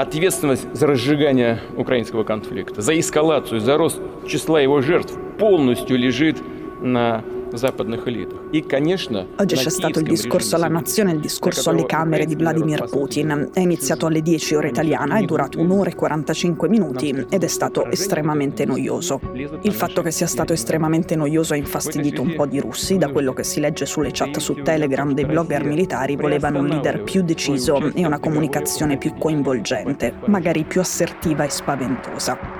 Ответственность 0.00 0.66
за 0.74 0.86
разжигание 0.86 1.60
украинского 1.76 2.24
конфликта, 2.24 2.80
за 2.80 2.98
эскалацию, 2.98 3.60
за 3.60 3.76
рост 3.76 4.00
числа 4.26 4.58
его 4.58 4.80
жертв 4.80 5.12
полностью 5.38 5.98
лежит 5.98 6.38
на 6.80 7.22
Oggi 9.36 9.54
c'è 9.56 9.70
stato 9.70 9.98
il 9.98 10.06
discorso 10.06 10.56
alla 10.56 10.68
nazione, 10.68 11.12
il 11.12 11.20
discorso 11.20 11.70
alle 11.70 11.84
Camere 11.84 12.24
di 12.24 12.36
Vladimir 12.36 12.84
Putin. 12.88 13.50
È 13.52 13.60
iniziato 13.60 14.06
alle 14.06 14.22
10 14.22 14.54
ore 14.54 14.68
italiana, 14.68 15.18
è 15.18 15.24
durato 15.24 15.58
un'ora 15.58 15.90
e 15.90 15.94
45 15.94 16.68
minuti 16.68 17.26
ed 17.28 17.42
è 17.42 17.48
stato 17.48 17.86
estremamente 17.90 18.64
noioso. 18.64 19.20
Il 19.62 19.72
fatto 19.72 20.02
che 20.02 20.10
sia 20.10 20.26
stato 20.26 20.52
estremamente 20.52 21.16
noioso 21.16 21.54
ha 21.54 21.56
infastidito 21.56 22.22
un 22.22 22.34
po' 22.34 22.46
di 22.46 22.60
russi, 22.60 22.98
da 22.98 23.10
quello 23.10 23.32
che 23.32 23.42
si 23.42 23.58
legge 23.60 23.86
sulle 23.86 24.10
chat 24.12 24.38
su 24.38 24.54
Telegram 24.62 25.12
dei 25.12 25.24
blogger 25.26 25.64
militari 25.64 26.16
volevano 26.16 26.60
un 26.60 26.66
leader 26.66 27.02
più 27.02 27.22
deciso 27.22 27.92
e 27.92 28.06
una 28.06 28.20
comunicazione 28.20 28.96
più 28.96 29.14
coinvolgente, 29.18 30.14
magari 30.26 30.64
più 30.64 30.80
assertiva 30.80 31.44
e 31.44 31.50
spaventosa. 31.50 32.59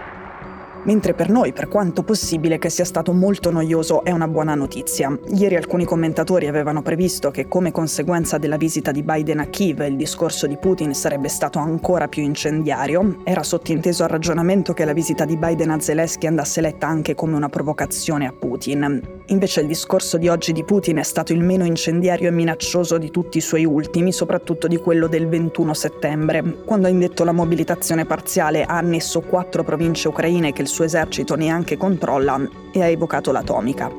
Mentre 0.85 1.13
per 1.13 1.29
noi, 1.29 1.53
per 1.53 1.69
quanto 1.69 2.03
possibile 2.03 2.59
che 2.59 2.71
sia 2.71 2.87
stato 2.87 3.13
molto 3.13 3.51
noioso, 3.51 4.03
è 4.03 4.11
una 4.13 4.27
buona 4.27 4.55
notizia. 4.55 5.17
Ieri 5.35 5.57
alcuni 5.57 5.85
commentatori 5.85 6.47
avevano 6.47 6.81
previsto 6.81 7.31
che 7.31 7.49
come 7.49 7.71
conseguenza 7.71 8.39
della 8.39 8.57
visita 8.57 8.91
di 8.91 9.03
Biden 9.03 9.41
a 9.41 9.47
Kiev 9.47 9.81
il 9.81 9.97
discorso 9.97 10.47
di 10.47 10.57
Putin 10.57 10.95
sarebbe 10.95 11.29
stato 11.29 11.59
ancora 11.59 12.09
più 12.09 12.23
incendiario. 12.23 13.19
Era 13.25 13.43
sottinteso 13.43 14.05
al 14.05 14.09
ragionamento 14.09 14.73
che 14.73 14.87
la 14.87 14.95
visita 14.95 15.27
di 15.27 15.37
Biden 15.37 15.71
a 15.71 15.81
Zelensky 15.81 16.27
andasse 16.27 16.63
letta 16.63 16.87
anche 16.87 17.15
come 17.15 17.37
una 17.37 17.51
provocazione 17.51 18.27
a 18.27 18.33
Putin. 18.33 19.19
Invece 19.27 19.61
il 19.61 19.67
discorso 19.67 20.17
di 20.17 20.29
oggi 20.29 20.53
di 20.53 20.65
Putin 20.65 20.97
è 20.97 21.03
stato 21.03 21.33
il 21.33 21.41
meno 21.41 21.65
incendiario 21.65 22.29
e 22.29 22.33
minaccioso 22.33 22.99
di 22.99 23.11
tutti 23.11 23.39
i 23.39 23.43
suoi 23.43 23.65
ultimi, 23.65 24.13
soprattutto 24.13 24.67
di 24.67 24.79
quello 24.79 25.07
del 25.07 25.29
21 25.29 25.73
settembre, 25.75 26.43
quando 26.65 26.87
ha 26.87 26.91
indetto 26.91 27.23
la 27.23 27.33
mobilitazione 27.33 28.07
parziale, 28.07 28.65
ha 28.65 28.79
annesso 28.79 29.21
quattro 29.21 29.63
province 29.63 30.09
ucraine 30.09 30.53
che 30.53 30.63
il 30.63 30.69
suo 30.69 30.80
esercito 30.83 31.35
neanche 31.35 31.77
controlla 31.77 32.41
e 32.73 32.83
ha 32.83 32.87
evocato 32.87 33.33
l'atomica. 33.33 33.91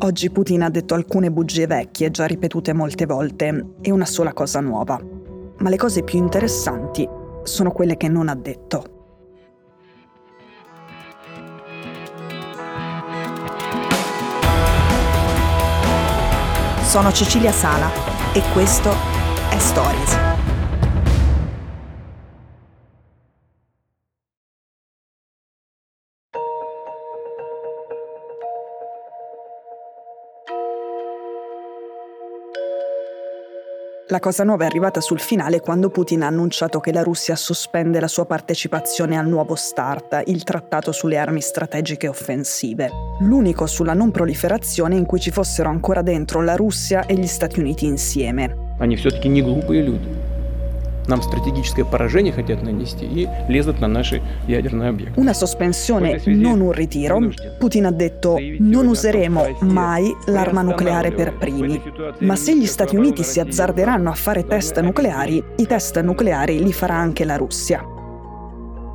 Oggi 0.00 0.30
Putin 0.30 0.62
ha 0.62 0.70
detto 0.70 0.94
alcune 0.94 1.30
bugie 1.30 1.66
vecchie, 1.66 2.10
già 2.10 2.24
ripetute 2.24 2.72
molte 2.72 3.04
volte, 3.04 3.74
e 3.80 3.90
una 3.90 4.06
sola 4.06 4.32
cosa 4.32 4.60
nuova. 4.60 5.00
Ma 5.58 5.68
le 5.68 5.76
cose 5.76 6.04
più 6.04 6.18
interessanti 6.18 7.08
sono 7.42 7.72
quelle 7.72 7.96
che 7.96 8.08
non 8.08 8.28
ha 8.28 8.34
detto. 8.36 8.96
Sono 16.82 17.12
Cecilia 17.12 17.52
Sala 17.52 17.90
e 18.32 18.42
questo 18.52 18.90
è 19.50 19.58
Stories. 19.58 20.27
La 34.07 34.19
cosa 34.19 34.43
nuova 34.43 34.63
è 34.63 34.67
arrivata 34.67 34.99
sul 34.99 35.19
finale 35.19 35.61
quando 35.61 35.89
Putin 35.89 36.23
ha 36.23 36.27
annunciato 36.27 36.81
che 36.81 36.91
la 36.91 37.03
Russia 37.03 37.37
sospende 37.37 38.01
la 38.01 38.09
sua 38.09 38.25
partecipazione 38.25 39.17
al 39.17 39.27
nuovo 39.27 39.55
START, 39.55 40.23
il 40.25 40.43
trattato 40.43 40.91
sulle 40.91 41.17
armi 41.17 41.39
strategiche 41.39 42.09
offensive, 42.09 42.89
l'unico 43.21 43.65
sulla 43.65 43.93
non 43.93 44.11
proliferazione 44.11 44.97
in 44.97 45.05
cui 45.05 45.21
ci 45.21 45.31
fossero 45.31 45.69
ancora 45.69 46.01
dentro 46.01 46.41
la 46.41 46.55
Russia 46.55 47.05
e 47.05 47.13
gli 47.15 47.27
Stati 47.27 47.59
Uniti 47.59 47.85
insieme. 47.85 48.55
Они 48.79 48.97
все-таки 48.97 49.29
не 49.29 49.41
глупые 49.41 49.81
люди. 49.81 50.26
Нам 51.07 51.21
стратегическое 51.21 51.83
поражение 51.83 52.31
хотят 52.31 52.63
нанести 52.63 53.05
и 53.05 53.27
лезут 53.49 53.81
на 53.81 53.87
наши 53.87 54.21
ядерные 54.47 54.89
объекты. 54.89 55.19
Una 55.19 55.33
sospensione, 55.33 56.21
non 56.25 56.61
un 56.61 56.71
ritiro. 56.71 57.19
Putin 57.59 57.87
ha 57.87 57.91
detto 57.91 58.37
non 58.59 58.87
useremo 58.87 59.57
mai 59.61 60.15
l'arma 60.27 60.61
nucleare 60.61 61.11
per 61.11 61.35
primi. 61.37 61.81
Ma 62.19 62.35
se 62.35 62.57
gli 62.57 62.65
Stati 62.65 62.95
Uniti 62.95 63.23
si 63.23 63.39
azzarderanno 63.39 64.09
a 64.09 64.13
fare 64.13 64.45
test 64.45 64.79
nucleari, 64.79 65.43
i 65.57 65.65
test 65.65 65.99
nucleari 66.01 66.63
li 66.63 66.71
farà 66.71 66.95
anche 66.95 67.25
la 67.25 67.35
Russia. 67.35 67.83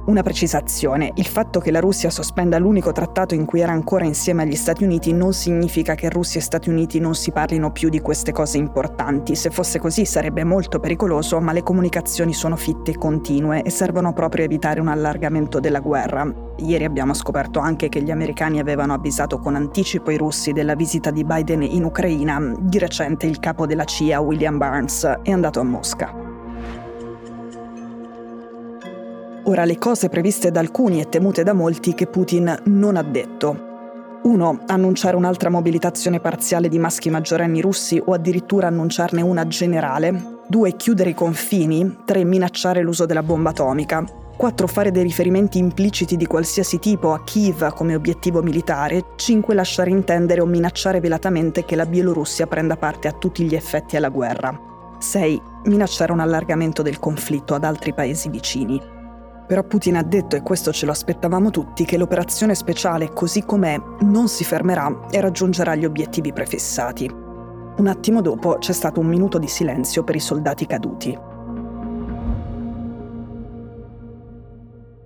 Una 0.05 0.21
precisazione, 0.21 1.13
il 1.15 1.25
fatto 1.25 1.61
che 1.61 1.71
la 1.71 1.79
Russia 1.79 2.09
sospenda 2.09 2.57
l'unico 2.57 2.91
trattato 2.91 3.35
in 3.35 3.45
cui 3.45 3.61
era 3.61 3.71
ancora 3.71 4.03
insieme 4.03 4.43
agli 4.43 4.55
Stati 4.55 4.83
Uniti 4.83 5.13
non 5.13 5.31
significa 5.31 5.95
che 5.95 6.09
Russia 6.09 6.41
e 6.41 6.43
Stati 6.43 6.69
Uniti 6.69 6.99
non 6.99 7.15
si 7.15 7.31
parlino 7.31 7.71
più 7.71 7.87
di 7.87 8.01
queste 8.01 8.33
cose 8.33 8.57
importanti. 8.57 9.33
Se 9.35 9.49
fosse 9.49 9.79
così 9.79 10.03
sarebbe 10.03 10.43
molto 10.43 10.81
pericoloso, 10.81 11.39
ma 11.39 11.53
le 11.53 11.63
comunicazioni 11.63 12.33
sono 12.33 12.57
fitte 12.57 12.91
e 12.91 12.97
continue 12.97 13.61
e 13.61 13.69
servono 13.69 14.11
proprio 14.11 14.41
a 14.41 14.45
evitare 14.47 14.81
un 14.81 14.89
allargamento 14.89 15.61
della 15.61 15.79
guerra. 15.79 16.29
Ieri 16.57 16.83
abbiamo 16.83 17.13
scoperto 17.13 17.59
anche 17.59 17.87
che 17.87 18.01
gli 18.01 18.11
americani 18.11 18.59
avevano 18.59 18.93
avvisato 18.93 19.39
con 19.39 19.55
anticipo 19.55 20.11
i 20.11 20.17
russi 20.17 20.51
della 20.51 20.75
visita 20.75 21.11
di 21.11 21.23
Biden 21.23 21.61
in 21.61 21.85
Ucraina. 21.85 22.53
Di 22.59 22.77
recente 22.77 23.25
il 23.25 23.39
capo 23.39 23.65
della 23.65 23.85
CIA, 23.85 24.19
William 24.19 24.57
Burns, 24.57 25.05
è 25.23 25.31
andato 25.31 25.61
a 25.61 25.63
Mosca. 25.63 26.22
Ora 29.45 29.65
le 29.65 29.77
cose 29.77 30.07
previste 30.07 30.51
da 30.51 30.61
alcuni 30.61 31.01
e 31.01 31.09
temute 31.09 31.43
da 31.43 31.51
molti 31.51 31.93
che 31.93 32.07
Putin 32.07 32.61
non 32.65 32.95
ha 32.95 33.03
detto. 33.03 33.71
1. 34.23 34.59
Annunciare 34.67 35.17
un'altra 35.17 35.49
mobilitazione 35.49 36.21
parziale 36.21 36.69
di 36.69 36.79
maschi 36.79 37.09
maggiorenni 37.09 37.59
russi 37.59 38.01
o 38.03 38.13
addirittura 38.13 38.67
annunciarne 38.67 39.21
una 39.21 39.45
generale. 39.45 40.39
2. 40.47 40.75
Chiudere 40.77 41.09
i 41.09 41.13
confini. 41.13 41.97
3. 42.05 42.23
Minacciare 42.23 42.81
l'uso 42.81 43.05
della 43.05 43.21
bomba 43.21 43.49
atomica. 43.49 44.05
4. 44.37 44.65
Fare 44.65 44.91
dei 44.91 45.03
riferimenti 45.03 45.57
impliciti 45.57 46.15
di 46.15 46.25
qualsiasi 46.25 46.79
tipo 46.79 47.11
a 47.11 47.21
Kiev 47.25 47.73
come 47.73 47.95
obiettivo 47.95 48.41
militare. 48.41 49.07
5. 49.17 49.53
Lasciare 49.53 49.89
intendere 49.89 50.39
o 50.39 50.45
minacciare 50.45 51.01
velatamente 51.01 51.65
che 51.65 51.75
la 51.75 51.85
Bielorussia 51.85 52.47
prenda 52.47 52.77
parte 52.77 53.09
a 53.09 53.11
tutti 53.11 53.43
gli 53.43 53.55
effetti 53.55 53.97
alla 53.97 54.07
guerra. 54.07 54.57
6. 54.99 55.41
Minacciare 55.65 56.13
un 56.13 56.21
allargamento 56.21 56.81
del 56.81 56.97
conflitto 56.97 57.55
ad 57.55 57.65
altri 57.65 57.93
paesi 57.93 58.29
vicini. 58.29 58.92
Però 59.46 59.62
Putin 59.62 59.96
ha 59.96 60.02
detto, 60.02 60.36
e 60.36 60.42
questo 60.42 60.72
ce 60.72 60.84
lo 60.84 60.92
aspettavamo 60.92 61.50
tutti, 61.50 61.86
che 61.86 61.96
l'operazione 61.96 62.54
speciale 62.54 63.12
così 63.14 63.44
com'è 63.44 63.80
non 64.00 64.28
si 64.28 64.44
fermerà 64.44 65.06
e 65.10 65.20
raggiungerà 65.20 65.74
gli 65.74 65.86
obiettivi 65.86 66.34
prefissati. 66.34 67.10
Un 67.78 67.86
attimo 67.86 68.20
dopo 68.20 68.58
c'è 68.58 68.72
stato 68.72 69.00
un 69.00 69.06
minuto 69.06 69.38
di 69.38 69.46
silenzio 69.46 70.04
per 70.04 70.16
i 70.16 70.20
soldati 70.20 70.66
caduti. 70.66 71.16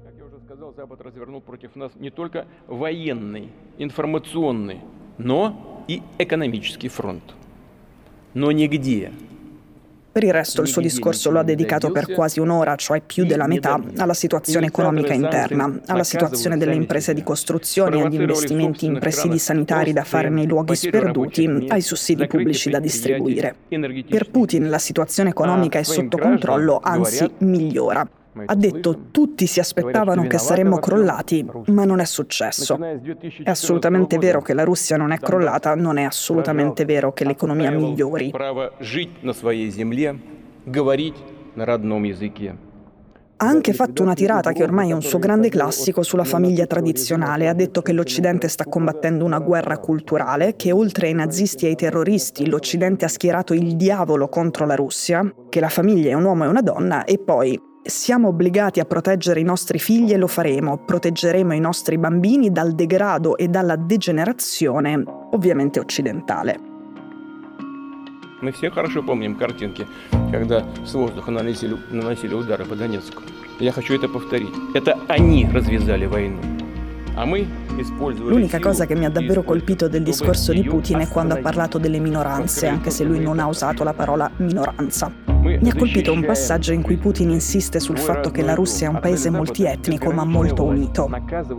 Как 0.03 0.15
я 0.17 0.25
уже 0.25 0.41
сказал, 0.45 0.75
Запад 0.75 1.01
развернул 1.03 1.41
против 1.41 1.77
нас 1.77 1.93
не 2.01 2.11
только 2.11 2.47
военный, 2.67 3.53
информационный, 3.79 4.81
но 5.19 5.85
и 5.87 6.03
экономический 6.19 6.89
фронт. 6.89 7.23
Но 8.35 8.51
нигде 8.51 9.13
per 10.18 10.26
il 10.26 10.34
resto 10.34 10.64
il 10.64 10.68
suo 10.68 10.82
discorso 10.82 11.30
lo 11.30 11.38
ha 11.38 11.44
dedicato 11.44 11.92
per 11.92 12.12
quasi 12.12 12.40
un'ora, 12.40 12.76
cioè 12.76 13.04
più 13.06 13.24
della 13.24 13.46
metà, 13.46 13.80
alla 13.98 14.16
situazione 14.16 14.66
economica 14.66 15.14
interna, 15.14 15.72
alla 15.86 16.04
situazione 16.04 16.58
delle 16.58 16.74
imprese 16.74 17.14
di 17.14 17.22
costruzione, 17.22 18.02
agli 18.02 18.16
investimenti 18.16 18.88
in 18.88 18.98
presidi 18.98 19.38
sanitari 19.38 19.94
da 19.94 20.04
fare 20.04 20.30
nei 20.30 20.48
luoghi 20.48 20.76
sperduti, 20.76 21.68
ai 21.68 21.82
sussidi 21.82 22.26
pubblici 22.26 22.72
da 22.72 22.80
distribuire. 22.80 23.54
Per 24.10 24.32
Putin 24.32 24.72
la 24.72 24.80
situazione 24.80 25.30
economica 25.30 25.78
è 25.78 25.84
sotto 25.84 26.18
controllo, 26.18 26.80
anzi 26.82 27.30
migliora. 27.38 28.17
Ha 28.46 28.56
detto 28.56 29.08
tutti 29.12 29.48
si 29.48 29.60
aspettavano 29.60 30.28
che 30.28 30.38
saremmo 30.38 30.80
crollati, 30.80 31.46
ma 31.68 31.86
non 31.86 32.00
è 32.00 32.06
successo. 32.06 32.78
È 32.80 33.50
assolutamente 33.50 34.18
vero 34.18 34.42
che 34.42 34.54
la 34.54 34.64
Russia 34.64 34.98
non 34.98 35.12
è 35.12 35.18
crollata, 35.18 35.76
non 35.76 35.98
è 35.98 36.04
assolutamente 36.04 36.86
vero 36.86 37.14
che 37.14 37.26
l'economia 37.26 37.72
migliori. 37.72 38.32
Ha 43.40 43.46
anche 43.46 43.72
fatto 43.72 44.02
una 44.02 44.16
tirata 44.16 44.52
che 44.52 44.64
ormai 44.64 44.90
è 44.90 44.94
un 44.94 45.04
suo 45.04 45.20
grande 45.20 45.50
classico 45.50 46.02
sulla 46.02 46.24
famiglia 46.24 46.66
tradizionale. 46.66 47.48
Ha 47.48 47.54
detto 47.54 47.84
che 47.84 47.94
l'Occidente 47.94 48.48
sta 48.48 48.66
combattendo 48.66 49.24
una 49.26 49.38
guerra 49.38 49.78
culturale, 49.78 50.56
che 50.56 50.72
oltre 50.72 51.06
ai 51.06 51.14
nazisti 51.14 51.66
e 51.66 51.70
ai 51.70 51.76
terroristi 51.76 52.50
l'Occidente 52.50 53.06
ha 53.06 53.10
schierato 53.10 53.54
il 53.54 53.76
diavolo 53.76 54.28
contro 54.28 54.66
la 54.66 54.74
Russia, 54.74 55.32
che 55.50 55.60
la 55.60 55.70
famiglia 55.70 56.10
è 56.10 56.14
un 56.14 56.24
uomo 56.24 56.46
e 56.46 56.48
una 56.48 56.64
donna 56.64 57.04
e 57.06 57.20
poi 57.20 57.62
siamo 57.87 58.29
obbligati 58.29 58.81
a 58.81 58.85
proteggere 58.85 59.41
i 59.41 59.45
nostri 59.45 59.79
figli 59.79 60.13
e 60.13 60.17
lo 60.17 60.29
faremo. 60.29 60.79
Proteggeremo 60.85 61.53
i 61.53 61.61
nostri 61.61 61.99
bambini 61.99 62.51
dal 62.53 62.73
degrado 62.73 63.37
e 63.37 63.49
dalla 63.49 63.77
degenerazione, 63.77 65.03
ovviamente 65.33 65.81
occidentale. 65.81 66.71
Мы 68.41 68.51
все 68.51 68.71
хорошо 68.71 69.05
помним 69.05 69.37
картинки, 69.37 69.87
когда 70.33 70.65
с 70.85 70.95
воздуха 70.95 71.31
наносили, 71.31 71.77
наносили 71.91 72.35
удары 72.35 72.65
по 72.65 72.75
Донецку. 72.75 73.23
Я 73.61 73.71
хочу 73.71 73.95
это 73.95 74.09
повторить. 74.09 74.53
Это 74.75 74.99
они 75.07 75.47
развязали 75.47 76.07
войну. 76.07 76.41
А 77.15 77.25
мы 77.25 77.47
использовали 77.79 78.35
L'unica 78.35 78.59
силу 78.59 78.69
cosa 78.71 78.87
che 78.87 78.97
mi 78.97 79.05
ha 79.05 79.11
davvero 79.11 79.43
и 79.43 79.45
colpito 79.45 79.87
del 79.87 80.03
чтобы 80.03 80.11
discorso 80.11 80.53
di 80.53 80.61
ее 80.61 80.71
Putin 80.71 81.01
è 81.01 81.09
quando 81.09 81.35
ha 81.35 81.39
остановить. 81.39 81.43
parlato 81.43 81.79
delle 81.79 82.01
minoranze, 82.01 82.67
anche 82.67 82.91
se 82.91 83.05
lui 83.05 83.21
non 83.21 83.39
ha 83.39 83.47
usato 83.47 83.85
la 83.85 83.93
parola 83.93 84.29
minoranza. 84.39 85.26
Mi 85.48 85.70
ha 85.70 85.76
colpito 85.76 86.12
un 86.12 86.26
passaggio 86.26 86.74
in 86.74 86.82
cui 86.82 86.98
Putin 86.98 87.30
insiste 87.30 87.80
sul 87.80 87.98
fatto 87.98 88.32
che 88.32 88.42
la 88.42 88.54
Russia 88.54 88.88
è 88.88 88.90
un 88.90 89.00
paese 89.00 89.30
multietnico 89.30 90.12
ma 90.12 90.26
molto 90.26 90.64
unito. 90.64 91.10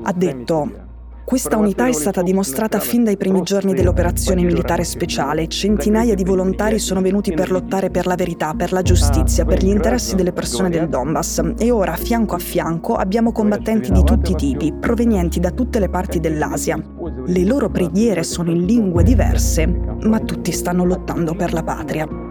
Ha 0.03 0.13
detto 0.13 0.87
questa 1.29 1.59
unità 1.59 1.87
è 1.87 1.93
stata 1.93 2.23
dimostrata 2.23 2.81
fin 2.81 3.05
dai 3.05 3.19
primi 3.19 3.43
giorni 3.43 3.75
dell'operazione 3.75 4.43
militare 4.43 4.83
speciale. 4.83 5.47
Centinaia 5.47 6.15
di 6.15 6.25
volontari 6.25 6.79
sono 6.79 7.03
venuti 7.03 7.35
per 7.35 7.51
lottare 7.51 7.91
per 7.91 8.07
la 8.07 8.15
verità, 8.15 8.55
per 8.55 8.73
la 8.73 8.81
giustizia, 8.81 9.45
per 9.45 9.63
gli 9.63 9.69
interessi 9.69 10.15
delle 10.15 10.33
persone 10.33 10.71
del 10.71 10.89
Donbass. 10.89 11.43
E 11.59 11.71
ora, 11.71 11.97
fianco 11.97 12.35
a 12.35 12.39
fianco, 12.39 12.95
abbiamo 12.95 13.31
combattenti 13.31 13.93
di 13.93 14.03
tutti 14.05 14.31
i 14.33 14.37
tipi, 14.37 14.73
provenienti 14.73 15.39
da 15.39 15.51
tutte 15.51 15.79
le 15.81 15.91
parti 15.91 16.19
dell'Asia. 16.19 16.83
Le 17.27 17.45
loro 17.45 17.69
preghiere 17.69 18.23
sono 18.23 18.51
in 18.51 18.65
lingue 18.65 19.03
diverse, 19.03 19.67
ma 19.67 20.21
tutti 20.21 20.51
stanno 20.51 20.87
lottando 20.87 21.35
per 21.35 21.53
la 21.53 21.63
patria. 21.63 22.28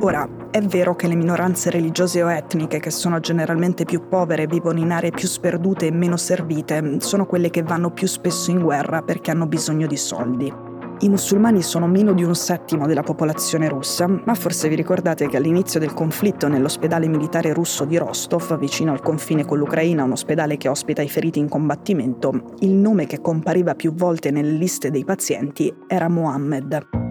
Ora, 0.00 0.28
è 0.50 0.60
vero 0.60 0.94
che 0.94 1.08
le 1.08 1.14
minoranze 1.14 1.70
religiose 1.70 2.22
o 2.22 2.30
etniche, 2.30 2.80
che 2.80 2.90
sono 2.90 3.18
generalmente 3.18 3.84
più 3.84 4.08
povere 4.08 4.42
e 4.42 4.46
vivono 4.46 4.78
in 4.78 4.90
aree 4.90 5.10
più 5.10 5.26
sperdute 5.26 5.86
e 5.86 5.90
meno 5.90 6.18
servite, 6.18 7.00
sono 7.00 7.24
quelle 7.24 7.48
che 7.48 7.62
vanno 7.62 7.90
più 7.90 8.06
spesso 8.06 8.50
in 8.50 8.60
guerra 8.60 9.02
perché 9.02 9.30
hanno 9.30 9.46
bisogno 9.46 9.86
di 9.86 9.96
soldi. 9.96 10.52
I 11.00 11.08
musulmani 11.08 11.60
sono 11.60 11.86
meno 11.86 12.12
di 12.12 12.24
un 12.24 12.34
settimo 12.34 12.86
della 12.86 13.02
popolazione 13.02 13.68
russa, 13.68 14.06
ma 14.06 14.34
forse 14.34 14.68
vi 14.68 14.76
ricordate 14.76 15.28
che 15.28 15.36
all'inizio 15.36 15.80
del 15.80 15.92
conflitto 15.92 16.48
nell'ospedale 16.48 17.06
militare 17.06 17.52
russo 17.52 17.84
di 17.84 17.98
Rostov, 17.98 18.58
vicino 18.58 18.92
al 18.92 19.02
confine 19.02 19.44
con 19.44 19.58
l'Ucraina, 19.58 20.04
un 20.04 20.12
ospedale 20.12 20.56
che 20.56 20.68
ospita 20.68 21.02
i 21.02 21.08
feriti 21.08 21.38
in 21.38 21.48
combattimento, 21.48 22.54
il 22.60 22.72
nome 22.72 23.06
che 23.06 23.20
compariva 23.20 23.74
più 23.74 23.92
volte 23.92 24.30
nelle 24.30 24.52
liste 24.52 24.90
dei 24.90 25.04
pazienti 25.04 25.74
era 25.86 26.08
Mohammed. 26.08 27.05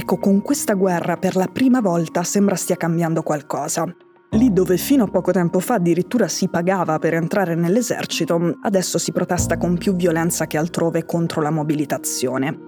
Ecco, 0.00 0.16
con 0.16 0.40
questa 0.40 0.72
guerra 0.72 1.18
per 1.18 1.36
la 1.36 1.46
prima 1.46 1.82
volta 1.82 2.22
sembra 2.22 2.54
stia 2.54 2.74
cambiando 2.74 3.22
qualcosa. 3.22 3.84
Lì 4.30 4.50
dove 4.50 4.78
fino 4.78 5.04
a 5.04 5.08
poco 5.08 5.30
tempo 5.30 5.60
fa 5.60 5.74
addirittura 5.74 6.26
si 6.26 6.48
pagava 6.48 6.98
per 6.98 7.12
entrare 7.12 7.54
nell'esercito, 7.54 8.56
adesso 8.62 8.96
si 8.96 9.12
protesta 9.12 9.58
con 9.58 9.76
più 9.76 9.94
violenza 9.94 10.46
che 10.46 10.56
altrove 10.56 11.04
contro 11.04 11.42
la 11.42 11.50
mobilitazione. 11.50 12.58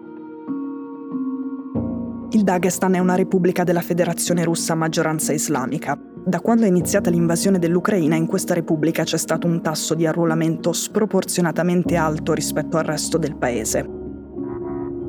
Il 2.33 2.43
Dagestan 2.43 2.97
è 2.97 2.99
una 2.99 3.15
repubblica 3.15 3.65
della 3.65 3.81
Federazione 3.81 4.45
russa 4.45 4.75
a 4.75 4.77
maggioranza 4.77 5.33
islamica. 5.33 5.99
Da 6.27 6.41
quando 6.41 6.67
è 6.67 6.69
iniziata 6.69 7.09
l'invasione 7.09 7.59
dell'Ucraina 7.59 8.15
in 8.15 8.27
questa 8.27 8.53
repubblica 8.53 9.05
c'è 9.05 9.17
stato 9.17 9.47
un 9.47 9.63
tasso 9.63 9.95
di 9.95 10.07
arruolamento 10.07 10.75
sproporzionatamente 10.75 11.97
alto 11.97 12.35
rispetto 12.35 12.77
al 12.77 12.85
resto 12.85 13.17
del 13.17 13.37
paese. 13.37 14.01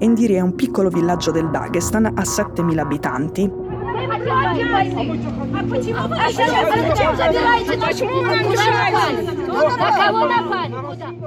Endiri 0.03 0.33
è 0.33 0.41
un 0.41 0.53
piccolo 0.53 0.89
villaggio 0.89 1.31
del 1.31 1.49
Dagestan 1.49 2.05
a 2.07 2.23
7.000 2.23 2.77
abitanti. 2.77 3.49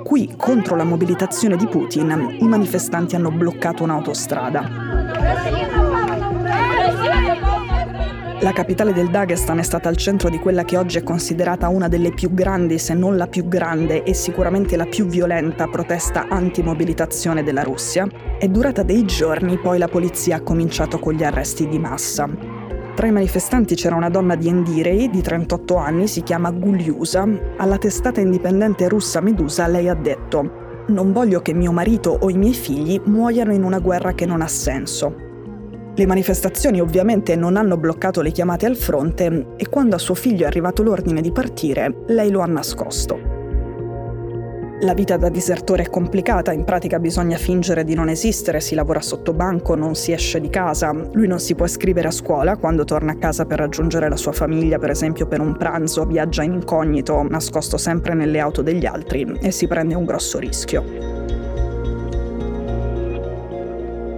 Qui, 0.05 0.34
contro 0.37 0.76
la 0.76 0.84
mobilitazione 0.84 1.56
di 1.56 1.67
Putin, 1.67 2.37
i 2.38 2.46
manifestanti 2.46 3.17
hanno 3.17 3.31
bloccato 3.31 3.82
un'autostrada. 3.82 4.69
La 8.41 8.53
capitale 8.53 8.93
del 8.93 9.09
Dagestan 9.09 9.61
è 9.61 9.62
stata 9.62 9.88
al 9.88 9.97
centro 9.97 10.29
di 10.29 10.38
quella 10.38 10.62
che 10.67 10.77
oggi 10.77 10.99
è 10.99 11.03
considerata 11.03 11.69
una 11.69 11.88
delle 11.88 12.12
più 12.12 12.35
grandi, 12.35 12.79
se 12.79 12.93
non 12.93 13.17
la 13.17 13.29
più 13.29 13.49
grande 13.49 14.03
e 14.03 14.12
sicuramente 14.12 14.77
la 14.77 14.85
più 14.85 15.06
violenta 15.06 15.67
protesta 15.69 16.27
anti-mobilitazione 16.29 17.43
della 17.43 17.62
Russia. 17.62 18.06
È 18.38 18.47
durata 18.47 18.83
dei 18.83 19.06
giorni, 19.06 19.56
poi 19.56 19.79
la 19.79 19.88
polizia 19.88 20.37
ha 20.37 20.43
cominciato 20.43 20.99
con 20.99 21.15
gli 21.15 21.25
arresti 21.25 21.67
di 21.67 21.79
massa. 21.79 22.29
Tra 22.94 23.06
i 23.06 23.12
manifestanti 23.12 23.75
c'era 23.75 23.94
una 23.94 24.11
donna 24.11 24.35
di 24.35 24.49
Endirei, 24.49 25.09
di 25.09 25.23
38 25.23 25.77
anni, 25.77 26.06
si 26.06 26.23
chiama 26.23 26.50
Guliusa. 26.50 27.27
Alla 27.56 27.79
testata 27.79 28.21
indipendente 28.21 28.87
russa 28.87 29.23
Medusa 29.23 29.67
lei 29.67 29.88
ha 29.88 29.94
detto 29.94 30.85
«Non 30.88 31.11
voglio 31.11 31.41
che 31.41 31.55
mio 31.55 31.73
marito 31.73 32.11
o 32.21 32.29
i 32.29 32.37
miei 32.37 32.55
figli 32.55 33.00
muoiano 33.06 33.55
in 33.55 33.65
una 33.65 33.79
guerra 33.79 34.12
che 34.12 34.27
non 34.27 34.43
ha 34.43 34.49
senso. 34.49 35.25
Le 35.99 36.05
manifestazioni 36.05 36.79
ovviamente 36.79 37.37
non 37.37 37.57
hanno 37.57 37.79
bloccato 37.79 38.21
le 38.21 38.31
chiamate 38.31 38.67
al 38.67 38.77
fronte 38.77 39.55
e 39.57 39.67
quando 39.71 39.97
a 39.97 39.99
suo 39.99 40.13
figlio 40.13 40.45
è 40.45 40.47
arrivato 40.47 40.83
l'ordine 40.83 41.23
di 41.23 41.33
partire, 41.33 42.03
lei 42.09 42.31
lo 42.31 42.41
ha 42.41 42.47
nascosto. 42.47 43.19
La 44.81 44.93
vita 44.93 45.17
da 45.17 45.31
disertore 45.31 45.85
è 45.85 45.89
complicata, 45.89 46.53
in 46.53 46.65
pratica 46.65 46.99
bisogna 46.99 47.39
fingere 47.39 47.83
di 47.83 47.95
non 47.95 48.11
esistere, 48.11 48.61
si 48.61 48.75
lavora 48.75 49.01
sotto 49.01 49.33
banco, 49.33 49.75
non 49.75 49.95
si 49.95 50.13
esce 50.13 50.39
di 50.39 50.51
casa, 50.51 50.93
lui 50.93 51.27
non 51.27 51.41
si 51.41 51.55
può 51.55 51.65
iscrivere 51.65 52.09
a 52.09 52.11
scuola, 52.11 52.59
quando 52.59 52.85
torna 52.85 53.13
a 53.13 53.17
casa 53.17 53.47
per 53.47 53.61
raggiungere 53.61 54.11
la 54.11 54.17
sua 54.17 54.33
famiglia, 54.33 54.79
per 54.79 54.91
esempio 54.91 55.27
per 55.27 55.41
un 55.41 55.57
pranzo, 55.57 56.05
viaggia 56.05 56.43
in 56.43 56.53
incognito, 56.53 57.27
nascosto 57.27 57.79
sempre 57.79 58.13
nelle 58.13 58.39
auto 58.39 58.61
degli 58.61 58.85
altri 58.85 59.39
e 59.41 59.51
si 59.51 59.67
prende 59.67 59.95
un 59.95 60.05
grosso 60.05 60.39
rischio. 60.39 61.46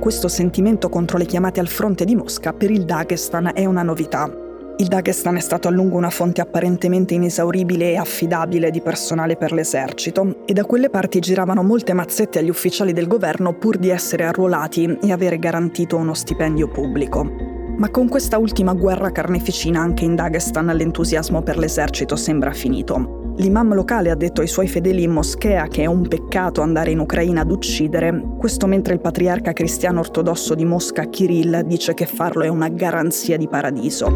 Questo 0.00 0.29
sentimento 0.29 0.89
contro 0.89 1.19
le 1.19 1.27
chiamate 1.27 1.59
al 1.59 1.67
fronte 1.67 2.05
di 2.05 2.15
Mosca 2.15 2.53
per 2.53 2.71
il 2.71 2.85
Dagestan 2.85 3.50
è 3.53 3.65
una 3.65 3.83
novità. 3.83 4.31
Il 4.77 4.87
Dagestan 4.87 5.37
è 5.37 5.41
stato 5.41 5.67
a 5.67 5.73
lungo 5.73 5.97
una 5.97 6.09
fonte 6.09 6.41
apparentemente 6.41 7.15
inesauribile 7.15 7.91
e 7.91 7.97
affidabile 7.97 8.71
di 8.71 8.81
personale 8.81 9.37
per 9.37 9.50
l'esercito 9.53 10.45
e 10.47 10.53
da 10.53 10.65
quelle 10.65 10.89
parti 10.89 11.19
giravano 11.19 11.65
molte 11.65 11.95
mazzette 11.95 12.39
agli 12.39 12.49
ufficiali 12.49 12.93
del 12.93 13.09
governo 13.09 13.55
pur 13.55 13.77
di 13.77 13.89
essere 13.89 14.25
arruolati 14.25 14.99
e 15.03 15.11
avere 15.11 15.39
garantito 15.41 15.97
uno 15.97 16.15
stipendio 16.15 16.69
pubblico. 16.69 17.29
Ma 17.77 17.91
con 17.91 18.09
questa 18.09 18.39
ultima 18.39 18.75
guerra 18.75 19.11
carneficina 19.11 19.81
anche 19.81 20.05
in 20.05 20.15
Dagestan 20.15 20.67
l'entusiasmo 20.67 21.43
per 21.43 21.59
l'esercito 21.59 22.15
sembra 22.15 22.53
finito. 22.53 23.18
L'imam 23.38 23.73
locale 23.73 24.11
ha 24.11 24.17
detto 24.17 24.40
ai 24.40 24.49
suoi 24.49 24.67
fedeli 24.67 25.05
in 25.05 25.12
moschea 25.12 25.69
che 25.69 25.82
è 25.82 25.87
un 25.87 26.08
peccato 26.08 26.61
andare 26.61 26.90
in 26.90 26.99
Ucraina 26.99 27.43
ad 27.43 27.50
uccidere, 27.52 28.20
questo 28.37 28.67
mentre 28.67 28.94
il 28.94 29.00
patriarca 29.00 29.52
cristiano 29.52 30.00
ortodosso 30.00 30.56
di 30.56 30.64
Mosca, 30.64 31.05
Kirill, 31.05 31.61
dice 31.61 31.94
che 31.94 32.06
farlo 32.06 32.43
è 32.43 32.49
una 32.49 32.69
garanzia 32.69 33.37
di 33.37 33.46
paradiso. 33.46 34.06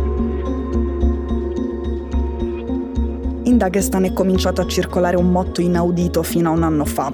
In 3.45 3.57
Dagestan 3.57 4.07
è 4.07 4.13
cominciato 4.13 4.61
a 4.61 4.67
circolare 4.67 5.17
un 5.17 5.31
motto 5.31 5.61
inaudito 5.61 6.25
fino 6.25 6.51
a 6.51 6.55
un 6.55 6.65
anno 6.65 6.85
fa. 6.85 7.13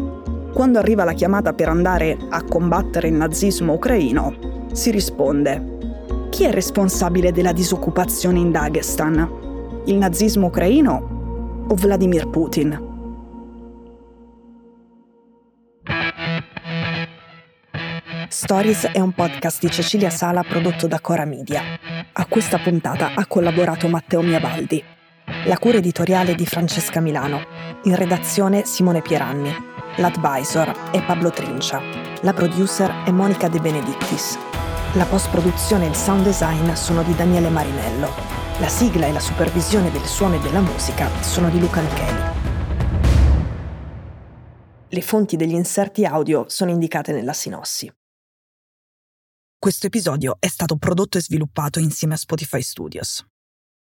Quando 0.55 0.79
arriva 0.79 1.05
la 1.05 1.13
chiamata 1.13 1.53
per 1.53 1.69
andare 1.69 2.17
a 2.31 2.43
combattere 2.43 3.09
il 3.09 3.15
nazismo 3.15 3.75
ucraino, 3.75 4.67
si 4.73 4.91
risponde 4.91 5.77
chi 6.31 6.45
è 6.45 6.53
responsabile 6.53 7.33
della 7.33 7.53
disoccupazione 7.53 8.39
in 8.39 8.51
Dagestan? 8.51 9.83
Il 9.85 9.97
nazismo 9.97 10.47
ucraino 10.47 11.17
o 11.69 11.75
Vladimir 11.75 12.29
Putin. 12.29 12.97
Stories 18.29 18.87
è 18.87 19.01
un 19.01 19.13
podcast 19.13 19.61
di 19.61 19.71
Cecilia 19.71 20.11
Sala 20.11 20.43
prodotto 20.43 20.87
da 20.87 21.01
Cora 21.01 21.25
Media. 21.25 21.63
A 22.13 22.27
questa 22.27 22.59
puntata 22.59 23.13
ha 23.15 23.27
collaborato 23.27 23.89
Matteo 23.89 24.23
Miabaldi. 24.23 24.83
La 25.45 25.59
cura 25.59 25.79
editoriale 25.79 26.35
di 26.35 26.47
Francesca 26.47 27.01
Milano. 27.01 27.43
In 27.85 27.95
redazione 27.95 28.65
Simone 28.65 29.03
Pieranni. 29.03 29.55
L'advisor 29.97 30.91
è 30.91 31.03
Pablo 31.05 31.31
Trincia. 31.31 31.81
La 32.23 32.33
producer 32.33 33.05
è 33.05 33.11
Monica 33.11 33.49
De 33.49 33.59
Benedictis. 33.61 34.39
La 34.95 35.05
post-produzione 35.05 35.85
e 35.85 35.89
il 35.89 35.97
sound 35.97 36.23
design 36.23 36.73
sono 36.73 37.03
di 37.03 37.15
Daniele 37.15 37.51
Marinello. 37.51 38.38
La 38.61 38.69
sigla 38.69 39.07
e 39.07 39.13
la 39.13 39.21
supervisione 39.21 39.89
del 39.93 40.05
suono 40.05 40.35
e 40.35 40.41
della 40.41 40.61
musica 40.61 41.09
sono 41.23 41.49
di 41.49 41.61
Luca 41.61 41.81
Micheli. 41.81 42.23
Le 44.89 45.01
fonti 45.01 45.37
degli 45.37 45.53
inserti 45.53 46.05
audio 46.05 46.45
sono 46.49 46.73
indicate 46.73 47.13
nella 47.13 47.35
sinossi. 47.35 47.89
Questo 49.57 49.87
episodio 49.87 50.39
è 50.41 50.49
stato 50.49 50.77
prodotto 50.77 51.19
e 51.19 51.21
sviluppato 51.21 51.79
insieme 51.79 52.15
a 52.15 52.17
Spotify 52.17 52.61
Studios. 52.61 53.25